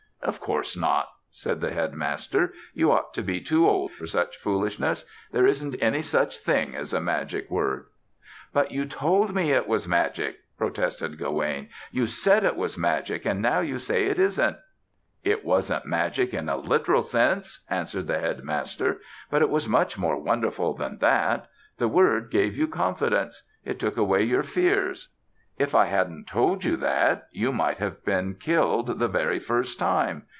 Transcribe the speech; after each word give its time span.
"Of 0.23 0.39
course 0.39 0.77
not," 0.77 1.09
said 1.31 1.61
the 1.61 1.71
Headmaster, 1.71 2.53
"you 2.75 2.91
ought 2.91 3.11
to 3.15 3.23
be 3.23 3.41
too 3.41 3.67
old 3.67 3.91
for 3.91 4.05
such 4.05 4.37
foolishness. 4.37 5.03
There 5.31 5.47
isn't 5.47 5.75
any 5.81 6.03
such 6.03 6.37
thing 6.37 6.75
as 6.75 6.93
a 6.93 7.01
magic 7.01 7.49
word." 7.49 7.87
"But 8.53 8.69
you 8.69 8.85
told 8.85 9.33
me 9.33 9.51
it 9.51 9.67
was 9.67 9.87
magic," 9.87 10.37
protested 10.59 11.17
Gawaine. 11.17 11.69
"You 11.91 12.05
said 12.05 12.43
it 12.43 12.55
was 12.55 12.77
magic 12.77 13.25
and 13.25 13.41
now 13.41 13.61
you 13.61 13.79
say 13.79 14.05
it 14.05 14.19
isn't." 14.19 14.57
"It 15.23 15.43
wasn't 15.43 15.87
magic 15.87 16.35
in 16.35 16.49
a 16.49 16.55
literal 16.55 17.01
sense," 17.01 17.65
answered 17.67 18.05
the 18.05 18.19
Headmaster, 18.19 19.01
"but 19.31 19.41
it 19.41 19.49
was 19.49 19.67
much 19.67 19.97
more 19.97 20.19
wonderful 20.21 20.75
than 20.75 20.99
that. 20.99 21.49
The 21.79 21.87
word 21.87 22.29
gave 22.29 22.55
you 22.55 22.67
confidence. 22.67 23.41
It 23.65 23.79
took 23.79 23.97
away 23.97 24.21
your 24.21 24.43
fears. 24.43 25.09
If 25.57 25.75
I 25.75 25.85
hadn't 25.85 26.25
told 26.25 26.63
you 26.63 26.75
that 26.77 27.27
you 27.31 27.51
might 27.51 27.77
have 27.77 28.03
been 28.03 28.33
killed 28.35 28.97
the 28.99 29.07
very 29.09 29.37
first 29.37 29.77
time. 29.77 30.25